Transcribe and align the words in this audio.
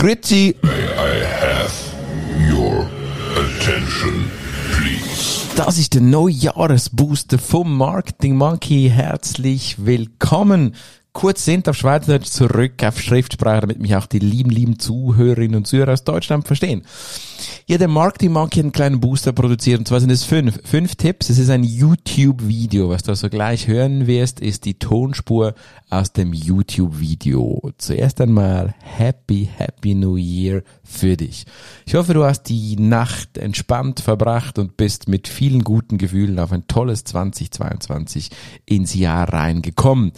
Grüezi. 0.00 0.56
May 0.62 0.70
I 0.70 1.26
have 1.26 1.74
your 2.50 2.88
attention, 3.36 4.30
please? 4.72 5.46
Das 5.56 5.76
ist 5.76 5.92
der 5.92 6.00
Neujahresbooster 6.00 7.38
vom 7.38 7.76
Marketing 7.76 8.34
Monkey. 8.34 8.88
Herzlich 8.88 9.84
willkommen. 9.84 10.74
Kurz 11.12 11.44
sind 11.44 11.68
auf 11.68 11.76
Schweizerdeutsch 11.76 12.28
zurück 12.28 12.84
auf 12.84 13.00
Schriftsprache, 13.00 13.62
damit 13.62 13.80
mich 13.80 13.96
auch 13.96 14.06
die 14.06 14.20
lieben, 14.20 14.50
lieben 14.50 14.78
Zuhörerinnen 14.78 15.56
und 15.56 15.66
Zuhörer 15.66 15.92
aus 15.92 16.04
Deutschland 16.04 16.46
verstehen. 16.46 16.82
Ja, 17.66 17.78
der 17.78 17.88
Marketing 17.88 18.32
Monkey 18.32 18.58
hat 18.58 18.64
einen 18.64 18.72
kleinen 18.72 19.00
Booster 19.00 19.32
produziert 19.32 19.78
und 19.80 19.88
zwar 19.88 20.00
sind 20.00 20.10
es 20.10 20.24
fünf. 20.24 20.60
Fünf 20.64 20.94
Tipps. 20.96 21.30
Es 21.30 21.38
ist 21.38 21.50
ein 21.50 21.64
YouTube-Video. 21.64 22.90
Was 22.90 23.02
du 23.02 23.10
also 23.10 23.28
gleich 23.28 23.66
hören 23.66 24.06
wirst, 24.06 24.40
ist 24.40 24.64
die 24.64 24.78
Tonspur 24.78 25.54
aus 25.88 26.12
dem 26.12 26.32
YouTube-Video. 26.32 27.70
Zuerst 27.78 28.20
einmal 28.20 28.74
Happy, 28.80 29.48
Happy 29.56 29.94
New 29.94 30.16
Year 30.16 30.62
für 30.84 31.16
dich. 31.16 31.44
Ich 31.86 31.94
hoffe, 31.94 32.14
du 32.14 32.24
hast 32.24 32.44
die 32.44 32.76
Nacht 32.76 33.38
entspannt 33.38 34.00
verbracht 34.00 34.58
und 34.58 34.76
bist 34.76 35.08
mit 35.08 35.26
vielen 35.26 35.64
guten 35.64 35.98
Gefühlen 35.98 36.38
auf 36.38 36.52
ein 36.52 36.66
tolles 36.68 37.04
2022 37.04 38.30
ins 38.66 38.94
Jahr 38.94 39.32
reingekommen. 39.32 40.12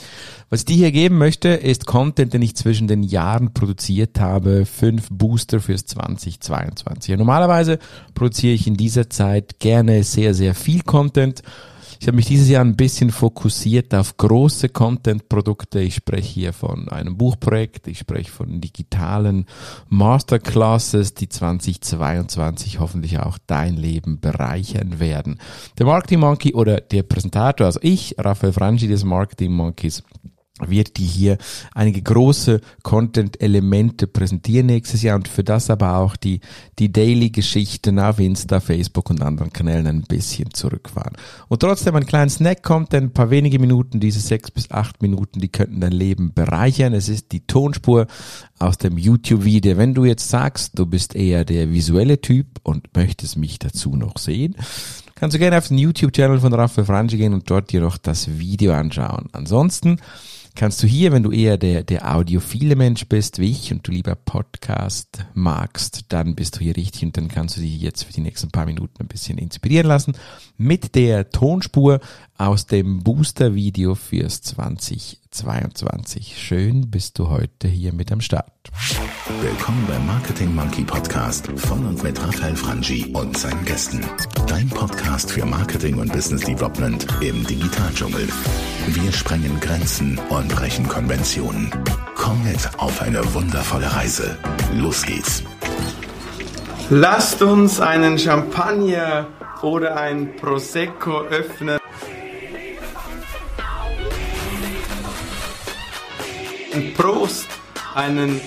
Was 0.50 0.64
dir 0.64 0.81
hier 0.82 0.90
geben 0.90 1.16
möchte, 1.16 1.50
ist 1.50 1.86
Content, 1.86 2.34
den 2.34 2.42
ich 2.42 2.56
zwischen 2.56 2.88
den 2.88 3.04
Jahren 3.04 3.54
produziert 3.54 4.18
habe. 4.18 4.66
Fünf 4.66 5.08
Booster 5.12 5.60
fürs 5.60 5.86
2022. 5.86 7.08
Ja, 7.08 7.16
normalerweise 7.16 7.78
produziere 8.14 8.54
ich 8.54 8.66
in 8.66 8.76
dieser 8.76 9.08
Zeit 9.08 9.60
gerne 9.60 10.02
sehr, 10.02 10.34
sehr 10.34 10.56
viel 10.56 10.82
Content. 10.82 11.42
Ich 12.00 12.08
habe 12.08 12.16
mich 12.16 12.26
dieses 12.26 12.48
Jahr 12.48 12.64
ein 12.64 12.74
bisschen 12.74 13.12
fokussiert 13.12 13.94
auf 13.94 14.16
große 14.16 14.70
Content-Produkte. 14.70 15.78
Ich 15.78 15.94
spreche 15.94 16.28
hier 16.28 16.52
von 16.52 16.88
einem 16.88 17.16
Buchprojekt, 17.16 17.86
ich 17.86 17.98
spreche 17.98 18.28
von 18.28 18.60
digitalen 18.60 19.46
Masterclasses, 19.88 21.14
die 21.14 21.28
2022 21.28 22.80
hoffentlich 22.80 23.20
auch 23.20 23.38
dein 23.46 23.76
Leben 23.76 24.18
bereichern 24.18 24.98
werden. 24.98 25.38
Der 25.78 25.86
Marketing 25.86 26.18
Monkey 26.18 26.54
oder 26.54 26.80
der 26.80 27.04
Präsentator, 27.04 27.66
also 27.66 27.78
ich, 27.84 28.16
Raphael 28.18 28.52
Franchi 28.52 28.88
des 28.88 29.04
Marketing 29.04 29.52
Monkeys, 29.52 30.02
wird 30.60 30.98
die 30.98 31.06
hier 31.06 31.38
einige 31.74 32.02
große 32.02 32.60
Content-Elemente 32.82 34.06
präsentieren 34.06 34.66
nächstes 34.66 35.02
Jahr 35.02 35.16
und 35.16 35.26
für 35.26 35.42
das 35.42 35.70
aber 35.70 35.96
auch 35.96 36.14
die, 36.14 36.40
die 36.78 36.92
Daily-Geschichten 36.92 37.98
auf 37.98 38.18
Insta, 38.18 38.60
Facebook 38.60 39.08
und 39.10 39.22
anderen 39.22 39.52
Kanälen 39.52 39.86
ein 39.86 40.02
bisschen 40.02 40.52
zurückfahren. 40.52 41.16
Und 41.48 41.60
trotzdem 41.60 41.96
ein 41.96 42.06
kleiner 42.06 42.30
Snack 42.30 42.62
kommt, 42.62 42.92
denn 42.92 43.04
ein 43.04 43.12
paar 43.12 43.30
wenige 43.30 43.58
Minuten, 43.58 43.98
diese 43.98 44.20
sechs 44.20 44.50
bis 44.50 44.70
acht 44.70 45.00
Minuten, 45.00 45.40
die 45.40 45.48
könnten 45.48 45.80
dein 45.80 45.92
Leben 45.92 46.34
bereichern. 46.34 46.92
Es 46.92 47.08
ist 47.08 47.32
die 47.32 47.46
Tonspur 47.46 48.06
aus 48.58 48.76
dem 48.76 48.98
YouTube-Video. 48.98 49.78
Wenn 49.78 49.94
du 49.94 50.04
jetzt 50.04 50.28
sagst, 50.28 50.78
du 50.78 50.84
bist 50.84 51.16
eher 51.16 51.44
der 51.44 51.70
visuelle 51.70 52.20
Typ 52.20 52.46
und 52.62 52.94
möchtest 52.94 53.38
mich 53.38 53.58
dazu 53.58 53.96
noch 53.96 54.18
sehen, 54.18 54.54
kannst 55.14 55.34
du 55.34 55.38
gerne 55.38 55.56
auf 55.56 55.68
den 55.68 55.78
YouTube-Channel 55.78 56.40
von 56.40 56.52
Raphael 56.52 56.84
Franchi 56.84 57.16
gehen 57.16 57.32
und 57.32 57.50
dort 57.50 57.72
dir 57.72 57.80
noch 57.80 57.96
das 57.96 58.38
Video 58.38 58.74
anschauen. 58.74 59.28
Ansonsten 59.32 59.98
kannst 60.54 60.82
du 60.82 60.86
hier, 60.86 61.12
wenn 61.12 61.22
du 61.22 61.30
eher 61.30 61.56
der, 61.56 61.82
der 61.82 62.14
audiophile 62.14 62.76
Mensch 62.76 63.06
bist 63.06 63.38
wie 63.38 63.50
ich 63.50 63.72
und 63.72 63.86
du 63.86 63.92
lieber 63.92 64.14
Podcast 64.14 65.24
magst, 65.34 66.06
dann 66.08 66.34
bist 66.34 66.56
du 66.56 66.60
hier 66.60 66.76
richtig 66.76 67.04
und 67.04 67.16
dann 67.16 67.28
kannst 67.28 67.56
du 67.56 67.60
dich 67.60 67.80
jetzt 67.80 68.04
für 68.04 68.12
die 68.12 68.20
nächsten 68.20 68.50
paar 68.50 68.66
Minuten 68.66 69.00
ein 69.00 69.08
bisschen 69.08 69.38
inspirieren 69.38 69.86
lassen 69.86 70.14
mit 70.56 70.94
der 70.94 71.30
Tonspur 71.30 72.00
aus 72.36 72.66
dem 72.66 73.02
Booster-Video 73.02 73.94
fürs 73.94 74.42
2022. 74.42 76.36
Schön 76.38 76.90
bist 76.90 77.18
du 77.18 77.28
heute 77.28 77.68
hier 77.68 77.92
mit 77.92 78.12
am 78.12 78.20
Start. 78.20 78.52
Willkommen 79.40 79.86
beim 79.88 80.06
Marketing 80.06 80.54
Monkey 80.54 80.84
Podcast 80.84 81.46
von 81.56 81.86
und 81.86 82.02
mit 82.02 82.20
Raphael 82.20 82.54
Frangi 82.54 83.10
und 83.14 83.36
seinen 83.36 83.64
Gästen. 83.64 84.04
Dein 84.46 84.68
Podcast 84.68 85.30
für 85.30 85.46
Marketing 85.46 85.98
und 85.98 86.12
Business 86.12 86.42
Development 86.42 87.06
im 87.20 87.46
Digitaldschungel. 87.46 88.28
Wir 88.88 89.12
sprengen 89.12 89.58
Grenzen 89.60 90.18
und 90.28 90.48
brechen 90.48 90.86
Konventionen. 90.88 91.70
Komm 92.14 92.42
mit 92.44 92.68
auf 92.78 93.00
eine 93.00 93.22
wundervolle 93.34 93.94
Reise. 93.94 94.38
Los 94.74 95.04
geht's. 95.04 95.42
Lasst 96.90 97.40
uns 97.42 97.80
einen 97.80 98.18
Champagner 98.18 99.28
oder 99.62 99.96
ein 99.96 100.36
Prosecco 100.36 101.22
öffnen. 101.22 101.78
Prost, 106.96 107.46
einen 107.94 108.40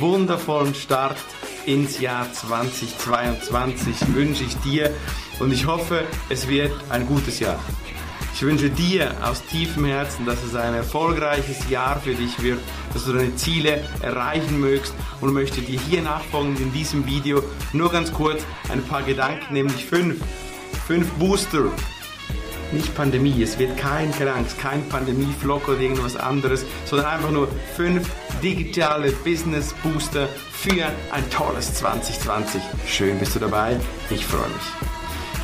wundervollen 0.00 0.74
Start 0.74 1.16
ins 1.66 2.00
Jahr 2.00 2.32
2022 2.32 4.14
wünsche 4.14 4.44
ich 4.44 4.56
dir 4.58 4.94
und 5.40 5.52
ich 5.52 5.66
hoffe, 5.66 6.04
es 6.28 6.48
wird 6.48 6.72
ein 6.88 7.06
gutes 7.06 7.40
Jahr. 7.40 7.58
Ich 8.34 8.42
wünsche 8.42 8.70
dir 8.70 9.14
aus 9.22 9.44
tiefem 9.44 9.84
Herzen, 9.84 10.24
dass 10.24 10.42
es 10.44 10.54
ein 10.54 10.74
erfolgreiches 10.74 11.68
Jahr 11.68 11.98
für 12.00 12.14
dich 12.14 12.40
wird, 12.40 12.60
dass 12.92 13.04
du 13.04 13.12
deine 13.12 13.34
Ziele 13.34 13.82
erreichen 14.00 14.60
mögst 14.60 14.94
und 15.20 15.32
möchte 15.32 15.60
dir 15.60 15.80
hier 15.80 16.02
nachfolgend 16.02 16.60
in 16.60 16.72
diesem 16.72 17.04
Video 17.04 17.42
nur 17.72 17.90
ganz 17.90 18.12
kurz 18.12 18.42
ein 18.68 18.82
paar 18.84 19.02
Gedanken, 19.02 19.54
nämlich 19.54 19.84
fünf, 19.84 20.20
fünf 20.86 21.10
Booster. 21.14 21.72
Nicht 22.70 22.94
Pandemie, 22.94 23.42
es 23.42 23.58
wird 23.58 23.76
kein 23.78 24.12
Angst, 24.28 24.58
kein 24.58 24.86
Pandemie-Vlog 24.88 25.68
oder 25.68 25.80
irgendwas 25.80 26.16
anderes, 26.16 26.66
sondern 26.84 27.08
einfach 27.08 27.30
nur 27.30 27.48
fünf 27.76 28.10
digitale 28.42 29.12
Business 29.12 29.72
Booster 29.82 30.28
für 30.52 30.86
ein 31.10 31.30
tolles 31.30 31.74
2020. 31.74 32.60
Schön 32.86 33.18
bist 33.18 33.34
du 33.34 33.38
dabei, 33.38 33.80
ich 34.10 34.26
freue 34.26 34.48
mich. 34.48 34.88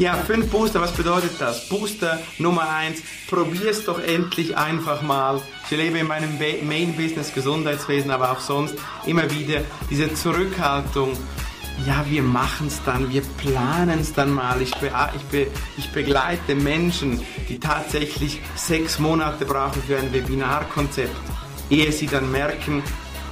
Ja, 0.00 0.14
fünf 0.14 0.50
Booster, 0.50 0.80
was 0.80 0.92
bedeutet 0.92 1.32
das? 1.38 1.68
Booster 1.68 2.18
Nummer 2.38 2.68
eins, 2.68 3.00
probier's 3.30 3.84
doch 3.84 4.00
endlich 4.00 4.56
einfach 4.56 5.02
mal. 5.02 5.40
Ich 5.64 5.72
erlebe 5.72 5.98
in 5.98 6.08
meinem 6.08 6.36
Main-Business, 6.36 7.32
Gesundheitswesen, 7.32 8.10
aber 8.10 8.32
auch 8.32 8.40
sonst 8.40 8.74
immer 9.06 9.30
wieder 9.30 9.60
diese 9.88 10.12
Zurückhaltung. 10.12 11.16
Ja, 11.86 12.04
wir 12.08 12.22
machen's 12.22 12.80
dann, 12.86 13.12
wir 13.12 13.22
planen's 13.36 14.12
dann 14.14 14.32
mal. 14.32 14.62
Ich, 14.62 14.74
be 14.76 14.90
ich, 15.16 15.22
be 15.24 15.46
ich 15.76 15.90
begleite 15.90 16.54
Menschen, 16.54 17.20
die 17.48 17.58
tatsächlich 17.58 18.40
sechs 18.54 18.98
Monate 18.98 19.44
brauchen 19.44 19.82
für 19.82 19.98
ein 19.98 20.12
Webinarkonzept, 20.12 21.14
ehe 21.70 21.92
sie 21.92 22.06
dann 22.06 22.30
merken, 22.30 22.82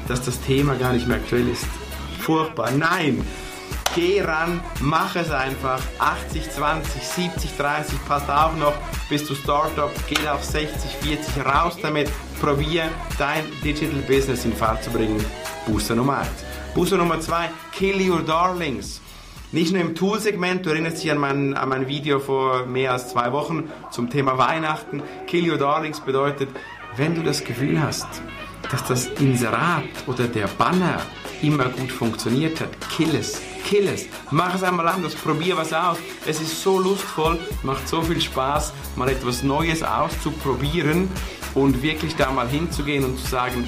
dass 0.09 0.23
das 0.23 0.41
Thema 0.41 0.75
gar 0.75 0.93
nicht 0.93 1.07
mehr 1.07 1.19
aktuell 1.19 1.49
ist. 1.49 1.65
Furchtbar. 2.19 2.73
Nein, 2.73 3.25
geh 3.95 4.21
ran, 4.21 4.61
mach 4.81 5.17
es 5.17 5.31
einfach. 5.31 5.81
80, 5.99 6.51
20, 6.51 7.03
70, 7.03 7.57
30 7.57 8.05
passt 8.07 8.29
auch 8.29 8.55
noch. 8.57 8.75
Bist 9.09 9.31
du 9.31 9.35
Startup, 9.35 9.91
geh 10.09 10.29
auf 10.29 10.45
60, 10.45 10.91
40, 11.01 11.47
raus 11.47 11.77
damit. 11.81 12.11
Probier 12.41 12.91
dein 13.19 13.45
Digital 13.65 14.01
Business 14.01 14.45
in 14.45 14.53
Fahrt 14.53 14.83
zu 14.83 14.91
bringen. 14.91 15.25
Booster 15.67 15.95
Nummer 15.95 16.19
1. 16.19 16.52
Booster 16.75 16.97
Nummer 16.97 17.21
2, 17.21 17.50
Kill 17.72 18.10
Your 18.10 18.22
Darlings. 18.22 19.00
Nicht 19.53 19.72
nur 19.72 19.83
im 19.83 19.94
Toolsegment, 19.94 20.65
du 20.65 20.71
erinnerst 20.71 21.03
dich 21.03 21.10
an 21.12 21.19
mein, 21.19 21.55
an 21.55 21.69
mein 21.69 21.87
Video 21.87 22.19
vor 22.19 22.65
mehr 22.65 22.93
als 22.93 23.10
zwei 23.10 23.31
Wochen 23.33 23.71
zum 23.91 24.09
Thema 24.09 24.38
Weihnachten. 24.38 25.03
Kill 25.27 25.50
Your 25.50 25.59
Darlings 25.59 26.00
bedeutet, 26.00 26.49
wenn 26.97 27.15
du 27.15 27.22
das 27.22 27.44
Gefühl 27.44 27.82
hast, 27.82 28.06
dass 28.71 28.84
das 28.84 29.06
Inserat 29.06 29.84
oder 30.06 30.28
der 30.28 30.47
Banner 30.47 31.03
immer 31.43 31.66
gut 31.66 31.93
funktioniert 31.93 32.61
hat, 32.61 32.71
kill 32.88 33.15
es 33.16 33.43
kill 33.72 33.88
es. 33.88 34.06
Mach 34.31 34.55
es 34.55 34.62
einmal 34.62 34.87
anders, 34.87 35.15
probier 35.15 35.56
was 35.56 35.72
aus. 35.72 35.97
Es 36.27 36.43
ist 36.43 36.62
so 36.62 36.78
lustvoll, 36.78 37.38
macht 37.62 37.88
so 37.88 38.03
viel 38.03 38.21
Spaß, 38.21 38.72
mal 38.97 39.09
etwas 39.09 39.43
Neues 39.43 39.82
auszuprobieren 39.82 41.09
und 41.55 41.82
wirklich 41.82 42.15
da 42.16 42.31
mal 42.31 42.49
hinzugehen 42.49 43.03
und 43.03 43.19
zu 43.19 43.26
sagen, 43.26 43.67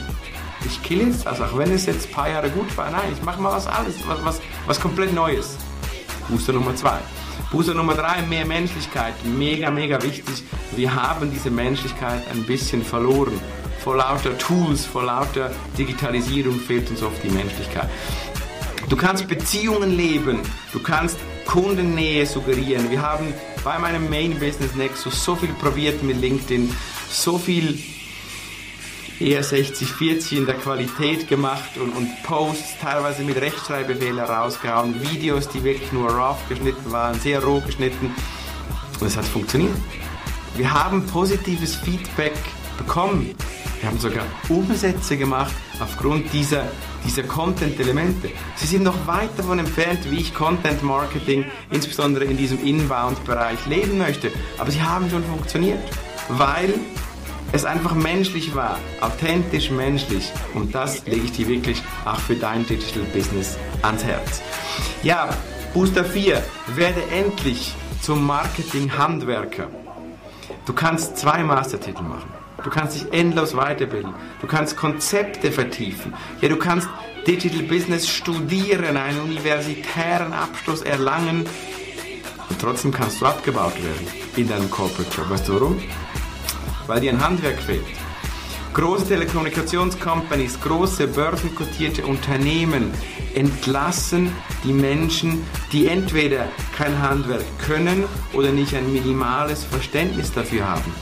ich 0.67 0.83
kill 0.83 1.09
es, 1.09 1.27
also 1.27 1.45
auch 1.45 1.59
wenn 1.59 1.71
es 1.73 1.87
jetzt 1.87 2.09
ein 2.09 2.13
paar 2.13 2.29
Jahre 2.29 2.51
gut 2.51 2.77
war, 2.77 2.91
nein, 2.91 3.13
ich 3.13 3.23
mache 3.23 3.41
mal 3.41 3.53
was 3.53 3.67
alles, 3.67 3.95
was, 4.07 4.25
was, 4.25 4.41
was 4.67 4.81
komplett 4.81 5.13
Neues. 5.13 5.57
Booster 6.29 6.53
Nummer 6.53 6.75
zwei. 6.75 6.99
Booster 7.51 7.75
Nummer 7.75 7.95
drei, 7.95 8.23
mehr 8.23 8.47
Menschlichkeit. 8.47 9.15
Mega, 9.25 9.71
mega 9.71 10.03
wichtig. 10.03 10.43
Wir 10.75 10.95
haben 10.95 11.31
diese 11.31 11.51
Menschlichkeit 11.51 12.23
ein 12.33 12.43
bisschen 12.45 12.83
verloren. 12.83 13.39
Vor 13.83 13.97
lauter 13.97 14.37
Tools, 14.39 14.87
vor 14.87 15.05
lauter 15.05 15.51
Digitalisierung 15.77 16.59
fehlt 16.59 16.91
uns 16.91 17.03
oft 17.03 17.23
die 17.23 17.29
Menschlichkeit. 17.29 17.91
Du 18.89 18.97
kannst 18.97 19.29
Beziehungen 19.29 19.97
leben, 19.97 20.41
du 20.73 20.81
kannst 20.81 21.19
Kundennähe 21.47 22.27
suggerieren. 22.27 22.91
Wir 22.91 23.03
haben 23.03 23.33
bei 23.63 23.79
meinem 23.79 24.09
Main 24.09 24.39
Business 24.39 24.75
Nexus 24.75 25.25
so 25.25 25.37
viel 25.37 25.53
probiert 25.55 26.03
mit 26.03 26.21
LinkedIn, 26.21 26.75
so 27.11 27.39
viel 27.39 27.79
eher 29.21 29.45
60-40 29.45 30.39
in 30.39 30.47
der 30.47 30.57
Qualität 30.57 31.29
gemacht 31.29 31.77
und, 31.77 31.91
und, 31.93 32.23
Posts 32.25 32.79
teilweise 32.81 33.23
mit 33.23 33.37
Rechtschreibfehlern 33.37 34.27
rausgehauen, 34.27 35.01
Videos, 35.01 35.49
die 35.49 35.63
wirklich 35.63 35.93
nur 35.93 36.11
raw 36.11 36.37
geschnitten 36.49 36.91
waren, 36.91 37.19
sehr 37.21 37.43
roh 37.43 37.61
geschnitten 37.61 38.15
und 39.01 39.07
es 39.07 39.17
hat 39.17 39.25
funktioniert. 39.25 39.77
Wir 40.57 40.73
haben 40.73 41.05
positives 41.07 41.75
Feedback 41.77 42.35
bekommen. 42.79 43.35
Wir 43.81 43.91
haben 43.91 43.99
sogar 43.99 44.25
Umsätze 44.49 45.17
gemacht 45.17 45.55
aufgrund 45.81 46.33
dieser, 46.33 46.65
dieser 47.05 47.25
Content-Elemente. 47.25 48.31
Sie 48.57 48.67
sind 48.67 48.85
noch 48.85 49.07
weit 49.07 49.31
davon 49.37 49.59
entfernt, 49.59 50.11
wie 50.11 50.21
ich 50.21 50.33
Content-Marketing, 50.33 51.45
insbesondere 51.71 52.25
in 52.25 52.37
diesem 52.37 52.65
Inbound-Bereich, 52.65 53.67
leben 53.67 53.99
möchte. 53.99 54.31
Aber 54.59 54.71
sie 54.71 54.81
haben 54.81 55.11
schon 55.11 55.25
funktioniert, 55.25 55.81
weil 56.29 56.75
es 57.55 57.65
einfach 57.65 57.95
menschlich 57.95 58.57
war, 58.57 58.81
authentisch 59.01 59.71
menschlich. 59.71 60.33
Und 60.55 60.75
das 60.75 61.07
lege 61.07 61.25
ich 61.25 61.33
dir 61.33 61.47
wirklich 61.47 61.81
auch 62.05 62.19
für 62.19 62.35
dein 62.35 62.67
Digital 62.67 63.05
Business 63.15 63.57
ans 63.83 64.03
Herz. 64.03 64.43
Ja, 65.05 65.29
Booster 65.73 66.05
4, 66.05 66.43
werde 66.75 67.01
endlich 67.13 67.73
zum 68.03 68.27
Marketing-Handwerker. 68.27 69.69
Du 70.67 70.73
kannst 70.73 71.17
zwei 71.17 71.45
Mastertitel 71.45 72.03
machen. 72.03 72.29
Du 72.65 72.71
kannst 72.71 72.97
dich 72.97 73.13
endlos 73.13 73.55
weiterbilden. 73.55 74.15
Du 74.41 74.47
kannst 74.49 74.77
Konzepte 74.77 75.53
vertiefen. 75.53 76.13
Ja, 76.41 76.49
du 76.49 76.57
kannst 76.57 76.89
Digital 77.27 77.63
Business 77.63 78.09
studieren, 78.09 78.97
einen 78.97 79.21
universitären 79.21 80.33
Abschluss 80.33 80.83
erlangen. 80.83 81.47
Und 82.51 82.61
trotzdem 82.61 82.91
kannst 82.91 83.21
du 83.21 83.27
abgebaut 83.27 83.77
werden 83.77 84.09
in 84.37 84.49
deinem 84.49 84.71
Corporate 84.71 85.15
Job. 85.15 85.31
Weißt 85.31 85.49
du 85.49 85.55
warum? 85.55 85.81
Weil 86.87 87.01
dir 87.01 87.13
ein 87.13 87.25
Handwerk 87.25 87.59
fehlt. 87.59 87.85
Große 88.75 89.07
Telekommunikationscompanies, 89.07 90.61
große 90.61 91.07
börsenkotierte 91.07 92.05
Unternehmen 92.05 92.93
entlassen 93.35 94.33
die 94.65 94.73
Menschen, 94.73 95.45
die 95.71 95.87
entweder 95.87 96.49
kein 96.77 97.01
Handwerk 97.01 97.45
können 97.65 98.05
oder 98.33 98.51
nicht 98.51 98.75
ein 98.75 98.93
minimales 98.93 99.63
Verständnis 99.63 100.33
dafür 100.33 100.69
haben. 100.69 100.93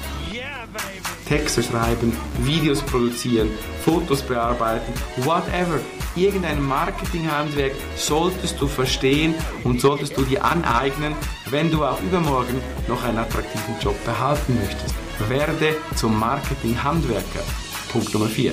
Texte 1.26 1.62
schreiben, 1.62 2.12
Videos 2.40 2.82
produzieren, 2.82 3.49
Fotos 3.82 4.20
bearbeiten, 4.20 4.93
whatever. 5.25 5.81
Irgendein 6.14 6.62
Marketinghandwerk 6.62 7.73
solltest 7.97 8.61
du 8.61 8.67
verstehen 8.67 9.35
und 9.64 9.81
solltest 9.81 10.17
du 10.17 10.23
dir 10.23 10.44
aneignen, 10.44 11.14
wenn 11.47 11.70
du 11.70 11.85
auch 11.85 12.00
übermorgen 12.03 12.61
noch 12.87 13.03
einen 13.03 13.19
attraktiven 13.19 13.76
Job 13.81 13.97
behalten 14.05 14.59
möchtest. 14.61 14.94
Werde 15.29 15.76
zum 15.94 16.19
Marketinghandwerker. 16.19 17.44
Punkt 17.91 18.12
Nummer 18.12 18.26
4. 18.26 18.53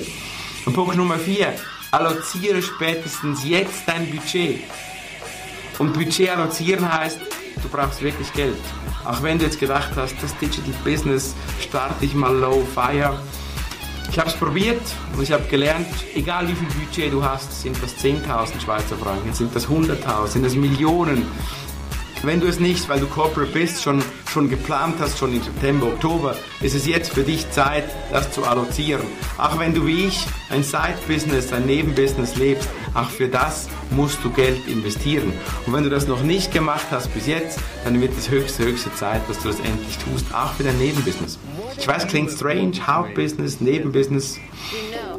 Und 0.64 0.72
Punkt 0.72 0.96
Nummer 0.96 1.16
4. 1.16 1.52
Alloziere 1.90 2.62
spätestens 2.62 3.44
jetzt 3.44 3.82
dein 3.86 4.10
Budget. 4.10 4.60
Und 5.78 5.92
Budget 5.92 6.30
allozieren 6.30 6.90
heißt, 6.90 7.18
du 7.62 7.68
brauchst 7.68 8.00
wirklich 8.00 8.32
Geld. 8.32 8.56
Auch 9.04 9.22
wenn 9.22 9.38
du 9.38 9.44
jetzt 9.44 9.60
gedacht 9.60 9.90
hast, 9.96 10.14
das 10.22 10.36
Digital 10.38 10.74
Business 10.84 11.34
starte 11.60 12.04
ich 12.04 12.14
mal 12.14 12.34
low 12.34 12.64
fire. 12.74 13.18
Ich 14.08 14.18
habe 14.18 14.28
es 14.28 14.36
probiert 14.36 14.82
und 15.16 15.22
ich 15.22 15.32
habe 15.32 15.44
gelernt, 15.44 15.86
egal 16.14 16.48
wie 16.48 16.54
viel 16.54 16.68
Budget 16.68 17.12
du 17.12 17.22
hast, 17.24 17.62
sind 17.62 17.76
das 17.82 17.96
10.000 17.96 18.60
Schweizer 18.60 18.96
Franken, 18.96 19.32
sind 19.32 19.54
das 19.54 19.68
100.000, 19.68 20.26
sind 20.26 20.44
das 20.44 20.54
Millionen. 20.54 21.26
Wenn 22.22 22.40
du 22.40 22.48
es 22.48 22.60
nicht, 22.60 22.88
weil 22.88 23.00
du 23.00 23.06
Corporate 23.06 23.52
bist, 23.52 23.82
schon, 23.82 24.02
schon 24.30 24.48
geplant 24.48 24.96
hast, 25.00 25.18
schon 25.18 25.34
im 25.34 25.42
September, 25.42 25.86
Oktober, 25.86 26.36
ist 26.60 26.74
es 26.74 26.86
jetzt 26.86 27.12
für 27.12 27.22
dich 27.22 27.50
Zeit, 27.50 27.84
das 28.12 28.30
zu 28.32 28.44
allozieren. 28.44 29.02
Auch 29.38 29.58
wenn 29.58 29.74
du 29.74 29.86
wie 29.86 30.06
ich 30.06 30.26
ein 30.50 30.62
Side-Business, 30.62 31.52
ein 31.52 31.66
Nebenbusiness 31.66 32.36
lebst, 32.36 32.68
auch 32.94 33.08
für 33.08 33.28
das 33.28 33.68
musst 33.90 34.22
du 34.22 34.30
Geld 34.30 34.66
investieren. 34.68 35.32
Und 35.66 35.72
wenn 35.72 35.84
du 35.84 35.90
das 35.90 36.06
noch 36.06 36.22
nicht 36.22 36.52
gemacht 36.52 36.86
hast 36.90 37.12
bis 37.12 37.26
jetzt, 37.26 37.58
dann 37.84 38.00
wird 38.00 38.16
es 38.16 38.30
höchste, 38.30 38.64
höchste 38.64 38.94
Zeit, 38.94 39.20
dass 39.28 39.38
du 39.40 39.48
das 39.48 39.58
endlich 39.60 39.98
tust, 39.98 40.26
auch 40.34 40.52
für 40.52 40.62
dein 40.62 40.78
Nebenbusiness. 40.78 41.38
Ich 41.78 41.88
weiß, 41.88 42.06
klingt 42.06 42.30
strange, 42.30 42.72
Hauptbusiness, 42.86 43.60
Nebenbusiness. 43.60 44.38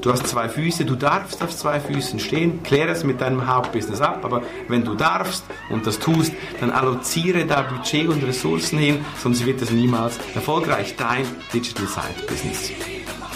Du 0.02 0.12
hast 0.12 0.26
zwei 0.26 0.50
Füße, 0.50 0.84
du 0.84 0.96
darfst 0.96 1.44
auf 1.44 1.56
zwei 1.56 1.80
Füßen 1.80 2.20
stehen, 2.20 2.64
klär 2.64 2.90
es 2.90 3.04
mit 3.04 3.22
deinem 3.22 3.46
Hauptbusiness 3.46 4.02
ab, 4.02 4.22
aber 4.24 4.42
wenn 4.68 4.84
du 4.84 4.96
darfst 4.96 5.44
und 5.70 5.86
das 5.86 6.00
tust, 6.00 6.34
dann 6.60 6.72
alloziere 6.72 7.46
da 7.46 7.62
Budget 7.62 8.08
und 8.08 8.24
Ressourcen 8.24 8.80
hin, 8.80 9.06
sonst 9.22 9.46
wird 9.46 9.62
es 9.62 9.70
niemals 9.70 10.18
erfolgreich, 10.34 10.96
dein 10.98 11.28
Digital 11.54 11.86
Side 11.86 12.28
Business. 12.28 12.72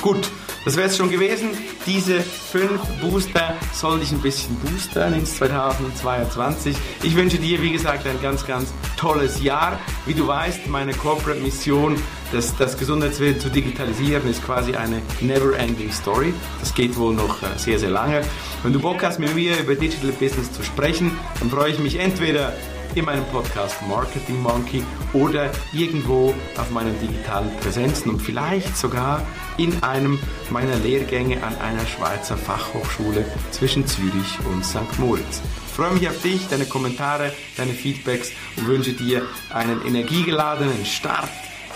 Gut, 0.01 0.27
das 0.65 0.75
wäre 0.75 0.87
es 0.87 0.97
schon 0.97 1.09
gewesen. 1.09 1.49
Diese 1.85 2.19
fünf 2.19 2.81
Booster 2.99 3.55
soll 3.71 3.99
dich 3.99 4.11
ein 4.11 4.19
bisschen 4.19 4.55
boostern 4.57 5.13
ins 5.13 5.35
2022. 5.37 6.75
Ich 7.03 7.15
wünsche 7.15 7.37
dir, 7.37 7.61
wie 7.61 7.71
gesagt, 7.71 8.07
ein 8.07 8.19
ganz, 8.21 8.45
ganz 8.45 8.73
tolles 8.97 9.41
Jahr. 9.43 9.79
Wie 10.07 10.15
du 10.15 10.27
weißt, 10.27 10.67
meine 10.67 10.93
Corporate 10.93 11.39
Mission, 11.39 11.95
das, 12.31 12.57
das 12.57 12.77
Gesundheitswesen 12.77 13.39
zu 13.39 13.49
digitalisieren, 13.49 14.27
ist 14.27 14.43
quasi 14.43 14.75
eine 14.75 15.01
never-ending 15.21 15.91
Story. 15.91 16.33
Das 16.59 16.73
geht 16.73 16.97
wohl 16.97 17.13
noch 17.13 17.43
äh, 17.43 17.57
sehr, 17.57 17.77
sehr 17.77 17.91
lange. 17.91 18.23
Wenn 18.63 18.73
du 18.73 18.79
Bock 18.79 19.03
hast, 19.03 19.19
mit 19.19 19.35
mir 19.35 19.59
über 19.59 19.75
Digital 19.75 20.11
Business 20.13 20.51
zu 20.51 20.63
sprechen, 20.63 21.11
dann 21.39 21.51
freue 21.51 21.71
ich 21.71 21.79
mich 21.79 21.99
entweder 21.99 22.53
in 22.95 23.05
meinem 23.05 23.25
Podcast 23.25 23.75
Marketing 23.87 24.41
Monkey 24.41 24.83
oder 25.13 25.51
irgendwo 25.73 26.33
auf 26.57 26.71
meinen 26.71 26.97
digitalen 26.99 27.53
Präsenzen 27.57 28.11
und 28.11 28.21
vielleicht 28.21 28.75
sogar 28.77 29.21
in 29.57 29.83
einem 29.83 30.17
meiner 30.49 30.77
Lehrgänge 30.77 31.43
an 31.43 31.55
einer 31.57 31.85
Schweizer 31.85 32.37
Fachhochschule 32.37 33.25
zwischen 33.51 33.85
Zürich 33.85 34.39
und 34.51 34.65
St. 34.65 34.97
Moritz. 34.97 35.41
Ich 35.67 35.73
freue 35.73 35.91
mich 35.91 36.07
auf 36.07 36.21
dich, 36.21 36.47
deine 36.47 36.65
Kommentare, 36.65 37.33
deine 37.57 37.73
Feedbacks 37.73 38.31
und 38.55 38.67
wünsche 38.67 38.93
dir 38.93 39.23
einen 39.49 39.85
energiegeladenen 39.85 40.85
Start 40.85 41.29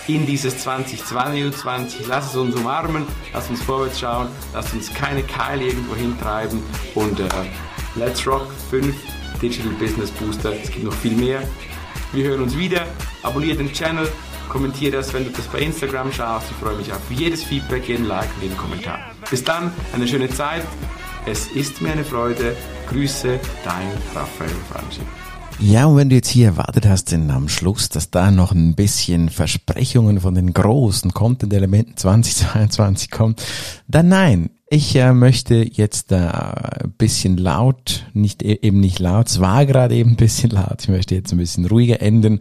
in 0.08 0.24
dieses 0.24 0.58
2022. 0.58 2.06
Lass 2.08 2.30
es 2.30 2.36
uns 2.36 2.54
umarmen, 2.54 3.06
lass 3.34 3.50
uns 3.50 3.62
vorwärts 3.62 4.00
schauen, 4.00 4.28
lass 4.54 4.72
uns 4.72 4.92
keine 4.94 5.22
Keile 5.22 5.64
irgendwo 5.64 5.94
hintreiben 5.94 6.62
und 6.94 7.20
äh, 7.20 7.28
let's 7.96 8.26
rock 8.26 8.46
5 8.70 9.19
Digital 9.40 9.72
Business 9.78 10.10
Booster. 10.10 10.52
Es 10.52 10.70
gibt 10.70 10.84
noch 10.84 10.94
viel 10.94 11.16
mehr. 11.16 11.42
Wir 12.12 12.24
hören 12.24 12.42
uns 12.42 12.56
wieder. 12.56 12.86
Abonniere 13.22 13.58
den 13.58 13.72
Channel, 13.72 14.08
kommentiere 14.48 14.98
das, 14.98 15.12
wenn 15.14 15.24
du 15.24 15.30
das 15.30 15.46
bei 15.46 15.60
Instagram 15.60 16.12
schaust. 16.12 16.46
Ich 16.50 16.56
freue 16.56 16.76
mich 16.76 16.92
auf 16.92 17.00
jedes 17.10 17.44
Feedback, 17.44 17.88
jeden 17.88 18.06
Like 18.06 18.28
und 18.36 18.42
jeden 18.42 18.56
Kommentar. 18.56 18.98
Bis 19.30 19.44
dann, 19.44 19.72
eine 19.92 20.06
schöne 20.08 20.28
Zeit. 20.28 20.64
Es 21.26 21.46
ist 21.48 21.80
mir 21.80 21.92
eine 21.92 22.04
Freude. 22.04 22.56
Grüße, 22.88 23.38
dein 23.64 23.88
Raphael 24.14 24.50
Franchi. 24.70 25.02
Ja, 25.60 25.84
und 25.84 25.96
wenn 25.96 26.08
du 26.08 26.16
jetzt 26.16 26.30
hier 26.30 26.46
erwartet 26.46 26.86
hast, 26.86 27.12
denn 27.12 27.30
am 27.30 27.48
Schluss, 27.48 27.90
dass 27.90 28.10
da 28.10 28.30
noch 28.30 28.52
ein 28.52 28.74
bisschen 28.74 29.28
Versprechungen 29.28 30.20
von 30.20 30.34
den 30.34 30.54
großen 30.54 31.12
Content-Elementen 31.12 31.98
2022 31.98 33.10
kommt, 33.10 33.42
dann 33.86 34.08
nein. 34.08 34.50
Ich 34.72 34.94
äh, 34.94 35.12
möchte 35.12 35.68
jetzt 35.68 36.12
äh, 36.12 36.14
ein 36.14 36.94
bisschen 36.96 37.36
laut, 37.36 38.06
nicht 38.12 38.44
e-, 38.44 38.60
eben 38.62 38.78
nicht 38.78 39.00
laut, 39.00 39.26
es 39.26 39.40
war 39.40 39.66
gerade 39.66 39.96
eben 39.96 40.10
ein 40.10 40.16
bisschen 40.16 40.50
laut, 40.50 40.76
ich 40.82 40.88
möchte 40.88 41.16
jetzt 41.16 41.32
ein 41.32 41.38
bisschen 41.38 41.66
ruhiger 41.66 42.00
enden, 42.00 42.38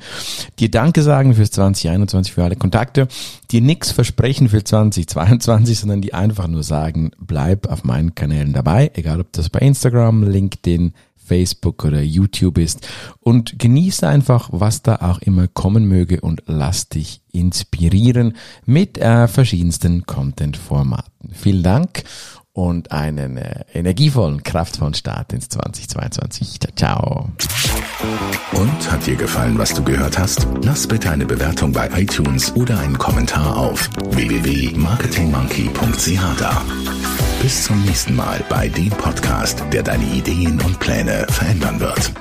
dir 0.59 0.69
Danke 0.69 1.01
sagen 1.01 1.33
fürs 1.33 1.49
2021, 1.49 2.31
für 2.31 2.43
alle 2.43 2.55
Kontakte, 2.55 3.07
dir 3.49 3.61
nichts 3.61 3.91
versprechen 3.91 4.47
für 4.47 4.63
2022, 4.63 5.79
sondern 5.79 6.01
dir 6.01 6.13
einfach 6.13 6.47
nur 6.47 6.61
sagen, 6.61 7.09
bleib 7.17 7.65
auf 7.65 7.83
meinen 7.83 8.13
Kanälen 8.13 8.53
dabei, 8.53 8.91
egal 8.93 9.21
ob 9.21 9.33
das 9.33 9.49
bei 9.49 9.61
Instagram, 9.61 10.21
LinkedIn, 10.21 10.93
Facebook 11.15 11.83
oder 11.83 12.01
YouTube 12.01 12.59
ist 12.59 12.87
und 13.21 13.57
genieße 13.57 14.07
einfach, 14.07 14.49
was 14.51 14.83
da 14.83 14.97
auch 14.97 15.17
immer 15.19 15.47
kommen 15.47 15.85
möge 15.85 16.21
und 16.21 16.43
lass 16.45 16.89
dich 16.89 17.21
inspirieren 17.31 18.35
mit 18.65 18.97
äh, 18.97 19.27
verschiedensten 19.27 20.05
Content-Formaten. 20.05 21.33
Vielen 21.33 21.63
Dank 21.63 22.03
und 22.53 22.91
einen 22.91 23.37
äh, 23.37 23.63
energievollen, 23.73 24.43
kraftvollen 24.43 24.93
Start 24.93 25.33
ins 25.33 25.49
2022. 25.49 26.59
Ciao. 26.75 27.31
Und 28.53 28.91
hat 28.91 29.05
dir 29.05 29.15
gefallen, 29.15 29.57
was 29.57 29.73
du 29.73 29.81
gehört 29.83 30.19
hast? 30.19 30.45
Lass 30.63 30.87
bitte 30.87 31.11
eine 31.11 31.25
Bewertung 31.25 31.71
bei 31.71 31.89
iTunes 31.95 32.53
oder 32.55 32.77
einen 32.79 32.97
Kommentar 32.97 33.55
auf 33.55 33.89
www.marketingmonkey.ch 34.11 36.39
da. 36.39 36.61
Bis 37.41 37.63
zum 37.63 37.81
nächsten 37.85 38.13
Mal 38.15 38.43
bei 38.49 38.67
dem 38.67 38.89
Podcast, 38.89 39.63
der 39.71 39.83
deine 39.83 40.05
Ideen 40.05 40.59
und 40.61 40.79
Pläne 40.79 41.25
verändern 41.29 41.79
wird. 41.79 42.11